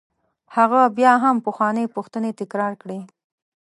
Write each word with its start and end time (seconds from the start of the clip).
هغه 0.55 0.81
بیا 0.97 1.13
هم 1.23 1.35
پخوانۍ 1.45 1.85
پوښتنې 1.95 2.31
تکرار 2.39 2.73
کړې. 2.81 2.99